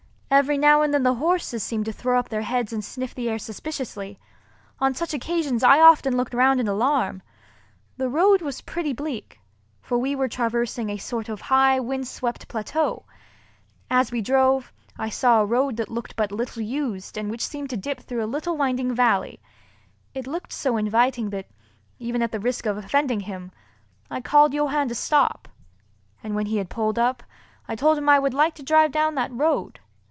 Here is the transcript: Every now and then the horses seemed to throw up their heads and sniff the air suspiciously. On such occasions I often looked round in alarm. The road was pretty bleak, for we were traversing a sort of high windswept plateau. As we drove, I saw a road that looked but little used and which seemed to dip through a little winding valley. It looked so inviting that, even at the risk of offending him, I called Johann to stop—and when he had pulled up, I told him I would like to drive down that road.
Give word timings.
Every 0.33 0.57
now 0.57 0.81
and 0.81 0.93
then 0.93 1.03
the 1.03 1.15
horses 1.15 1.61
seemed 1.61 1.83
to 1.85 1.91
throw 1.91 2.17
up 2.17 2.29
their 2.29 2.43
heads 2.43 2.71
and 2.71 2.83
sniff 2.85 3.13
the 3.13 3.29
air 3.29 3.37
suspiciously. 3.37 4.17
On 4.79 4.93
such 4.95 5.13
occasions 5.13 5.61
I 5.61 5.81
often 5.81 6.15
looked 6.15 6.33
round 6.33 6.61
in 6.61 6.69
alarm. 6.69 7.21
The 7.97 8.07
road 8.07 8.41
was 8.41 8.61
pretty 8.61 8.93
bleak, 8.93 9.41
for 9.81 9.97
we 9.97 10.15
were 10.15 10.29
traversing 10.29 10.89
a 10.89 10.95
sort 10.95 11.27
of 11.27 11.41
high 11.41 11.81
windswept 11.81 12.47
plateau. 12.47 13.03
As 13.89 14.13
we 14.13 14.21
drove, 14.21 14.71
I 14.97 15.09
saw 15.09 15.41
a 15.41 15.45
road 15.45 15.75
that 15.75 15.89
looked 15.91 16.15
but 16.15 16.31
little 16.31 16.61
used 16.61 17.17
and 17.17 17.29
which 17.29 17.45
seemed 17.45 17.69
to 17.71 17.75
dip 17.77 17.99
through 17.99 18.23
a 18.23 18.33
little 18.33 18.55
winding 18.55 18.95
valley. 18.95 19.41
It 20.13 20.27
looked 20.27 20.53
so 20.53 20.77
inviting 20.77 21.31
that, 21.31 21.49
even 21.99 22.21
at 22.21 22.31
the 22.31 22.39
risk 22.39 22.65
of 22.65 22.77
offending 22.77 23.19
him, 23.19 23.51
I 24.09 24.21
called 24.21 24.53
Johann 24.53 24.87
to 24.87 24.95
stop—and 24.95 26.35
when 26.35 26.45
he 26.45 26.55
had 26.55 26.69
pulled 26.69 26.97
up, 26.97 27.21
I 27.67 27.75
told 27.75 27.97
him 27.97 28.07
I 28.07 28.17
would 28.19 28.33
like 28.33 28.55
to 28.55 28.63
drive 28.63 28.93
down 28.93 29.15
that 29.15 29.33
road. 29.33 29.81